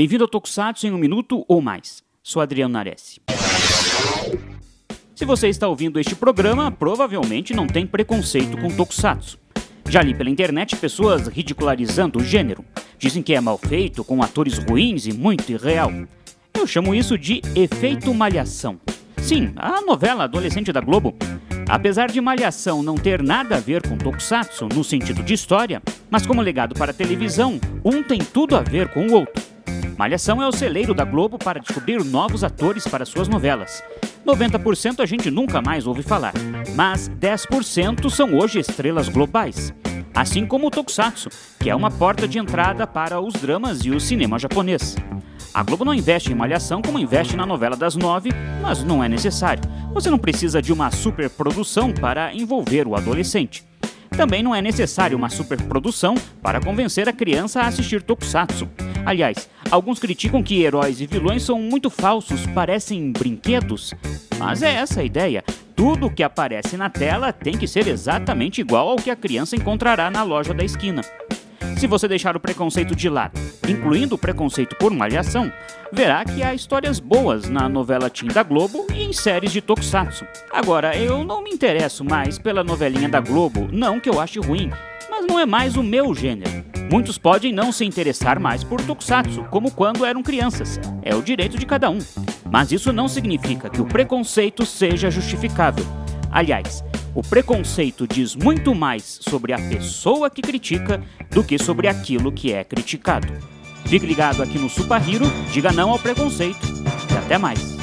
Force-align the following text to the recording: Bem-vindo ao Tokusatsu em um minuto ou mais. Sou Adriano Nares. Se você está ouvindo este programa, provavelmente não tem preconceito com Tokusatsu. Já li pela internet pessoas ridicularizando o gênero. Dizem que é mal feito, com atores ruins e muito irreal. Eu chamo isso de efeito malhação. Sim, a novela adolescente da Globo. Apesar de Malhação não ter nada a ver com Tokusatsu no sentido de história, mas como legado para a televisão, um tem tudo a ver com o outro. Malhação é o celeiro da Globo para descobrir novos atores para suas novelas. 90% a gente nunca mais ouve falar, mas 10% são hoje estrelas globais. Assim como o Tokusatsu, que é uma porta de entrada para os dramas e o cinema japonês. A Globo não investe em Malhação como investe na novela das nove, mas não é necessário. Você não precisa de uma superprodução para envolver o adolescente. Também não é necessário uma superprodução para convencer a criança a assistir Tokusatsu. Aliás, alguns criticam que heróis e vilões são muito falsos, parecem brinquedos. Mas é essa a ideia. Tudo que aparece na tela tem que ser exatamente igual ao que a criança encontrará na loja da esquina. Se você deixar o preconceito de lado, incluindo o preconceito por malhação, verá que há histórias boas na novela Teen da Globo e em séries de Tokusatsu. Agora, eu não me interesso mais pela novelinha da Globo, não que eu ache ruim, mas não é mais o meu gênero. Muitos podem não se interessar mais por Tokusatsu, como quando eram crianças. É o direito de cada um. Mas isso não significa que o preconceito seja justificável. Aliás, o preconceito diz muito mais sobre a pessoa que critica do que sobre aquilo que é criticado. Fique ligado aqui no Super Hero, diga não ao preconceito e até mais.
Bem-vindo 0.00 0.24
ao 0.24 0.28
Tokusatsu 0.28 0.86
em 0.86 0.92
um 0.92 0.96
minuto 0.96 1.44
ou 1.46 1.60
mais. 1.60 2.02
Sou 2.22 2.40
Adriano 2.40 2.72
Nares. 2.72 3.20
Se 5.14 5.26
você 5.26 5.48
está 5.48 5.68
ouvindo 5.68 6.00
este 6.00 6.14
programa, 6.14 6.72
provavelmente 6.72 7.52
não 7.52 7.66
tem 7.66 7.86
preconceito 7.86 8.56
com 8.56 8.74
Tokusatsu. 8.74 9.38
Já 9.90 10.00
li 10.00 10.14
pela 10.14 10.30
internet 10.30 10.74
pessoas 10.76 11.26
ridicularizando 11.26 12.18
o 12.18 12.24
gênero. 12.24 12.64
Dizem 12.98 13.22
que 13.22 13.34
é 13.34 13.42
mal 13.42 13.58
feito, 13.58 14.02
com 14.02 14.22
atores 14.22 14.56
ruins 14.56 15.04
e 15.04 15.12
muito 15.12 15.52
irreal. 15.52 15.92
Eu 16.54 16.66
chamo 16.66 16.94
isso 16.94 17.18
de 17.18 17.42
efeito 17.54 18.14
malhação. 18.14 18.80
Sim, 19.18 19.52
a 19.54 19.82
novela 19.82 20.24
adolescente 20.24 20.72
da 20.72 20.80
Globo. 20.80 21.14
Apesar 21.68 22.10
de 22.10 22.22
Malhação 22.22 22.82
não 22.82 22.94
ter 22.94 23.22
nada 23.22 23.56
a 23.56 23.60
ver 23.60 23.86
com 23.86 23.98
Tokusatsu 23.98 24.66
no 24.74 24.82
sentido 24.82 25.22
de 25.22 25.34
história, 25.34 25.82
mas 26.10 26.26
como 26.26 26.40
legado 26.40 26.74
para 26.74 26.90
a 26.90 26.94
televisão, 26.94 27.60
um 27.84 28.02
tem 28.02 28.18
tudo 28.18 28.56
a 28.56 28.60
ver 28.62 28.88
com 28.88 29.06
o 29.06 29.12
outro. 29.12 29.39
Malhação 30.00 30.42
é 30.42 30.48
o 30.48 30.52
celeiro 30.52 30.94
da 30.94 31.04
Globo 31.04 31.36
para 31.36 31.60
descobrir 31.60 32.02
novos 32.02 32.42
atores 32.42 32.88
para 32.88 33.04
suas 33.04 33.28
novelas. 33.28 33.84
90% 34.26 35.00
a 35.00 35.04
gente 35.04 35.30
nunca 35.30 35.60
mais 35.60 35.86
ouve 35.86 36.02
falar, 36.02 36.32
mas 36.74 37.06
10% 37.20 38.08
são 38.08 38.34
hoje 38.38 38.60
estrelas 38.60 39.10
globais. 39.10 39.74
Assim 40.14 40.46
como 40.46 40.68
o 40.68 40.70
Tokusatsu, 40.70 41.28
que 41.58 41.68
é 41.68 41.76
uma 41.76 41.90
porta 41.90 42.26
de 42.26 42.38
entrada 42.38 42.86
para 42.86 43.20
os 43.20 43.34
dramas 43.34 43.84
e 43.84 43.90
o 43.90 44.00
cinema 44.00 44.38
japonês. 44.38 44.96
A 45.52 45.62
Globo 45.62 45.84
não 45.84 45.92
investe 45.92 46.32
em 46.32 46.34
Malhação 46.34 46.80
como 46.80 46.98
investe 46.98 47.36
na 47.36 47.44
novela 47.44 47.76
das 47.76 47.94
nove, 47.94 48.30
mas 48.62 48.82
não 48.82 49.04
é 49.04 49.08
necessário. 49.08 49.62
Você 49.92 50.08
não 50.08 50.18
precisa 50.18 50.62
de 50.62 50.72
uma 50.72 50.90
superprodução 50.90 51.92
para 51.92 52.34
envolver 52.34 52.88
o 52.88 52.96
adolescente. 52.96 53.68
Também 54.16 54.42
não 54.42 54.54
é 54.54 54.62
necessário 54.62 55.16
uma 55.16 55.28
superprodução 55.28 56.14
para 56.42 56.58
convencer 56.58 57.06
a 57.06 57.12
criança 57.12 57.60
a 57.60 57.66
assistir 57.66 58.02
Tokusatsu. 58.02 58.66
Aliás, 59.04 59.48
alguns 59.70 59.98
criticam 59.98 60.42
que 60.42 60.62
heróis 60.62 61.00
e 61.00 61.06
vilões 61.06 61.42
são 61.42 61.60
muito 61.60 61.88
falsos, 61.88 62.46
parecem 62.46 63.12
brinquedos. 63.12 63.94
Mas 64.38 64.62
é 64.62 64.74
essa 64.74 65.00
a 65.00 65.04
ideia. 65.04 65.44
Tudo 65.74 66.10
que 66.10 66.22
aparece 66.22 66.76
na 66.76 66.90
tela 66.90 67.32
tem 67.32 67.56
que 67.56 67.66
ser 67.66 67.86
exatamente 67.86 68.60
igual 68.60 68.88
ao 68.88 68.96
que 68.96 69.10
a 69.10 69.16
criança 69.16 69.56
encontrará 69.56 70.10
na 70.10 70.22
loja 70.22 70.52
da 70.52 70.64
esquina. 70.64 71.02
Se 71.78 71.86
você 71.86 72.06
deixar 72.06 72.36
o 72.36 72.40
preconceito 72.40 72.94
de 72.94 73.08
lado, 73.08 73.40
incluindo 73.66 74.14
o 74.14 74.18
preconceito 74.18 74.76
por 74.76 74.92
malhação, 74.92 75.50
verá 75.90 76.22
que 76.24 76.42
há 76.42 76.52
histórias 76.54 77.00
boas 77.00 77.48
na 77.48 77.68
novela 77.68 78.10
Teen 78.10 78.28
da 78.28 78.42
Globo 78.42 78.86
e 78.94 79.04
em 79.04 79.14
séries 79.14 79.50
de 79.50 79.62
Tokusatsu. 79.62 80.26
Agora, 80.50 80.94
eu 80.94 81.24
não 81.24 81.42
me 81.42 81.50
interesso 81.50 82.04
mais 82.04 82.38
pela 82.38 82.62
novelinha 82.62 83.08
da 83.08 83.20
Globo, 83.20 83.66
não 83.72 83.98
que 83.98 84.10
eu 84.10 84.20
ache 84.20 84.38
ruim, 84.38 84.70
mas 85.10 85.26
não 85.26 85.40
é 85.40 85.46
mais 85.46 85.76
o 85.76 85.82
meu 85.82 86.14
gênero. 86.14 86.69
Muitos 86.90 87.16
podem 87.16 87.52
não 87.52 87.70
se 87.70 87.84
interessar 87.84 88.40
mais 88.40 88.64
por 88.64 88.80
Tokusatsu, 88.80 89.44
como 89.44 89.70
quando 89.70 90.04
eram 90.04 90.24
crianças. 90.24 90.80
É 91.02 91.14
o 91.14 91.22
direito 91.22 91.56
de 91.56 91.64
cada 91.64 91.88
um. 91.88 91.98
Mas 92.50 92.72
isso 92.72 92.92
não 92.92 93.06
significa 93.06 93.70
que 93.70 93.80
o 93.80 93.86
preconceito 93.86 94.66
seja 94.66 95.08
justificável. 95.08 95.86
Aliás, 96.32 96.82
o 97.14 97.22
preconceito 97.22 98.08
diz 98.08 98.34
muito 98.34 98.74
mais 98.74 99.20
sobre 99.22 99.52
a 99.52 99.56
pessoa 99.56 100.28
que 100.28 100.42
critica 100.42 101.00
do 101.30 101.44
que 101.44 101.60
sobre 101.60 101.86
aquilo 101.86 102.32
que 102.32 102.52
é 102.52 102.64
criticado. 102.64 103.32
Fique 103.84 104.04
ligado 104.04 104.42
aqui 104.42 104.58
no 104.58 104.68
Super 104.68 105.00
Hero, 105.08 105.26
diga 105.52 105.70
não 105.70 105.90
ao 105.90 105.98
preconceito 105.98 106.66
e 107.12 107.16
até 107.16 107.38
mais. 107.38 107.79